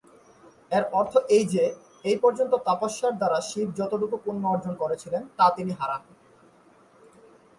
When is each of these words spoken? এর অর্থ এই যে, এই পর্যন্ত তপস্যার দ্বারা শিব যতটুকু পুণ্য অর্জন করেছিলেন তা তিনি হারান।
এর 0.71 0.83
অর্থ 0.99 1.13
এই 1.35 1.43
যে, 1.53 1.63
এই 2.05 2.17
পর্যন্ত 2.23 2.53
তপস্যার 2.67 3.13
দ্বারা 3.17 3.39
শিব 3.49 3.67
যতটুকু 3.79 4.15
পুণ্য 4.25 4.43
অর্জন 4.47 4.73
করেছিলেন 4.75 5.23
তা 5.37 5.45
তিনি 5.57 5.71
হারান। 5.79 6.01